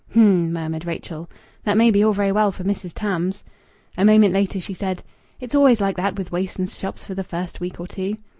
"Hm!" 0.13 0.51
murmured 0.51 0.85
Rachel. 0.87 1.29
"That 1.63 1.77
may 1.77 1.91
be 1.91 2.03
all 2.03 2.11
very 2.11 2.31
well 2.31 2.51
for 2.51 2.63
Mrs. 2.63 2.91
Tams...." 2.95 3.43
A 3.95 4.03
moment 4.03 4.33
later 4.33 4.59
she 4.59 4.73
said 4.73 5.03
"It's 5.39 5.53
always 5.53 5.79
like 5.79 5.97
that 5.97 6.17
with 6.17 6.31
Wason's 6.31 6.75
shops 6.79 7.03
for 7.03 7.13
the 7.13 7.23
first 7.23 7.59
week 7.59 7.79
or 7.79 7.85
two!" 7.85 8.17